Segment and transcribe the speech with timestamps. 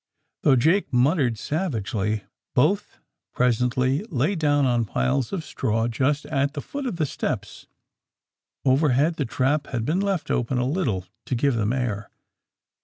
[0.41, 2.23] Though Jake muttered savagely,
[2.55, 2.97] both
[3.35, 7.67] pres ently lay down on piles of straw just at the foot of the steps.
[8.65, 12.09] Overhead, the trap had been left open a little, to give them air.